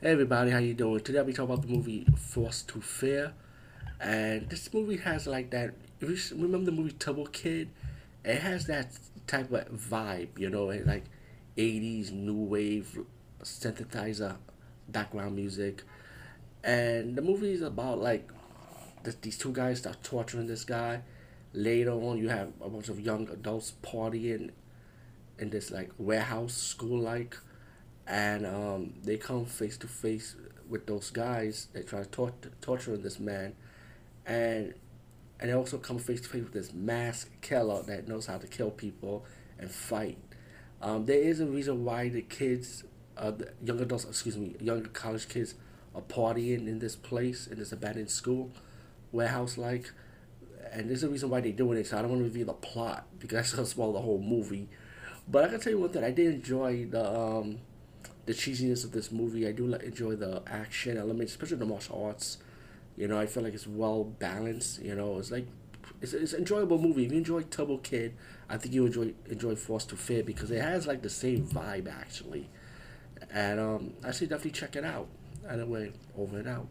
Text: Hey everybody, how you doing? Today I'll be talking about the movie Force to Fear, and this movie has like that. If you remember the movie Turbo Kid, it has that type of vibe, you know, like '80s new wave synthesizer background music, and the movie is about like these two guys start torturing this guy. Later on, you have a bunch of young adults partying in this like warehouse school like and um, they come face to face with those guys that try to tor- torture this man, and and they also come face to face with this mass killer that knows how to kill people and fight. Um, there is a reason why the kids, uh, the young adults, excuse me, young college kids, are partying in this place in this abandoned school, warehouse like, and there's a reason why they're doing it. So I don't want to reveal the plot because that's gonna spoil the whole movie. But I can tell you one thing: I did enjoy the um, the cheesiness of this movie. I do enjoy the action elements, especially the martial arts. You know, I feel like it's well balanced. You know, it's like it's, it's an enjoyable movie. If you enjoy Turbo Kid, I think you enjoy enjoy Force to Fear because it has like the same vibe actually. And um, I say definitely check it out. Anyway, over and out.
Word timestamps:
Hey 0.00 0.12
everybody, 0.12 0.52
how 0.52 0.58
you 0.58 0.74
doing? 0.74 1.00
Today 1.00 1.18
I'll 1.18 1.24
be 1.24 1.32
talking 1.32 1.52
about 1.52 1.66
the 1.66 1.74
movie 1.74 2.06
Force 2.16 2.62
to 2.68 2.80
Fear, 2.80 3.32
and 4.00 4.48
this 4.48 4.72
movie 4.72 4.98
has 4.98 5.26
like 5.26 5.50
that. 5.50 5.74
If 6.00 6.08
you 6.30 6.40
remember 6.40 6.70
the 6.70 6.76
movie 6.76 6.92
Turbo 6.92 7.24
Kid, 7.24 7.68
it 8.24 8.38
has 8.38 8.66
that 8.66 8.96
type 9.26 9.50
of 9.50 9.66
vibe, 9.72 10.38
you 10.38 10.50
know, 10.50 10.66
like 10.66 11.02
'80s 11.56 12.12
new 12.12 12.36
wave 12.36 12.96
synthesizer 13.42 14.36
background 14.86 15.34
music, 15.34 15.82
and 16.62 17.16
the 17.16 17.22
movie 17.22 17.50
is 17.50 17.62
about 17.62 17.98
like 17.98 18.30
these 19.22 19.36
two 19.36 19.50
guys 19.50 19.78
start 19.78 20.00
torturing 20.04 20.46
this 20.46 20.62
guy. 20.62 21.02
Later 21.52 21.90
on, 21.90 22.18
you 22.18 22.28
have 22.28 22.52
a 22.60 22.68
bunch 22.68 22.88
of 22.88 23.00
young 23.00 23.28
adults 23.30 23.72
partying 23.82 24.50
in 25.40 25.50
this 25.50 25.72
like 25.72 25.90
warehouse 25.98 26.54
school 26.54 27.00
like 27.00 27.36
and 28.08 28.46
um, 28.46 28.94
they 29.04 29.18
come 29.18 29.44
face 29.44 29.76
to 29.76 29.86
face 29.86 30.34
with 30.68 30.86
those 30.86 31.10
guys 31.10 31.68
that 31.74 31.86
try 31.86 32.02
to 32.02 32.08
tor- 32.08 32.32
torture 32.60 32.96
this 32.96 33.20
man, 33.20 33.54
and 34.26 34.74
and 35.38 35.50
they 35.50 35.54
also 35.54 35.78
come 35.78 35.98
face 35.98 36.22
to 36.22 36.28
face 36.28 36.42
with 36.42 36.54
this 36.54 36.72
mass 36.72 37.26
killer 37.42 37.82
that 37.82 38.08
knows 38.08 38.26
how 38.26 38.38
to 38.38 38.46
kill 38.46 38.70
people 38.70 39.24
and 39.58 39.70
fight. 39.70 40.18
Um, 40.80 41.04
there 41.04 41.20
is 41.20 41.40
a 41.40 41.46
reason 41.46 41.84
why 41.84 42.08
the 42.08 42.22
kids, 42.22 42.82
uh, 43.16 43.30
the 43.32 43.52
young 43.62 43.80
adults, 43.80 44.04
excuse 44.04 44.36
me, 44.36 44.56
young 44.58 44.84
college 44.86 45.28
kids, 45.28 45.54
are 45.94 46.02
partying 46.02 46.66
in 46.66 46.78
this 46.78 46.96
place 46.96 47.46
in 47.46 47.58
this 47.58 47.72
abandoned 47.72 48.10
school, 48.10 48.50
warehouse 49.12 49.58
like, 49.58 49.92
and 50.72 50.88
there's 50.88 51.02
a 51.02 51.08
reason 51.08 51.28
why 51.28 51.40
they're 51.40 51.52
doing 51.52 51.78
it. 51.78 51.86
So 51.86 51.98
I 51.98 52.02
don't 52.02 52.10
want 52.10 52.20
to 52.20 52.24
reveal 52.24 52.46
the 52.46 52.54
plot 52.54 53.06
because 53.18 53.36
that's 53.36 53.52
gonna 53.54 53.66
spoil 53.66 53.92
the 53.92 54.00
whole 54.00 54.18
movie. 54.18 54.68
But 55.30 55.44
I 55.44 55.48
can 55.48 55.60
tell 55.60 55.72
you 55.74 55.78
one 55.78 55.90
thing: 55.90 56.04
I 56.04 56.10
did 56.10 56.34
enjoy 56.34 56.86
the 56.86 57.06
um, 57.06 57.58
the 58.28 58.34
cheesiness 58.34 58.84
of 58.84 58.92
this 58.92 59.10
movie. 59.10 59.48
I 59.48 59.52
do 59.52 59.72
enjoy 59.72 60.14
the 60.14 60.42
action 60.46 60.98
elements, 60.98 61.32
especially 61.32 61.56
the 61.56 61.64
martial 61.64 62.04
arts. 62.04 62.36
You 62.94 63.08
know, 63.08 63.18
I 63.18 63.24
feel 63.24 63.42
like 63.42 63.54
it's 63.54 63.66
well 63.66 64.04
balanced. 64.04 64.82
You 64.82 64.94
know, 64.94 65.18
it's 65.18 65.30
like 65.30 65.46
it's, 66.02 66.12
it's 66.12 66.34
an 66.34 66.40
enjoyable 66.40 66.78
movie. 66.78 67.06
If 67.06 67.12
you 67.12 67.18
enjoy 67.18 67.42
Turbo 67.44 67.78
Kid, 67.78 68.14
I 68.50 68.58
think 68.58 68.74
you 68.74 68.84
enjoy 68.84 69.14
enjoy 69.30 69.56
Force 69.56 69.86
to 69.86 69.96
Fear 69.96 70.24
because 70.24 70.50
it 70.50 70.60
has 70.60 70.86
like 70.86 71.00
the 71.00 71.08
same 71.08 71.46
vibe 71.46 71.90
actually. 71.90 72.50
And 73.32 73.58
um, 73.58 73.94
I 74.04 74.10
say 74.10 74.26
definitely 74.26 74.50
check 74.50 74.76
it 74.76 74.84
out. 74.84 75.08
Anyway, 75.48 75.92
over 76.18 76.38
and 76.38 76.48
out. 76.48 76.68